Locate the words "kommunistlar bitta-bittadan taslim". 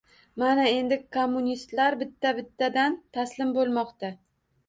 1.17-3.51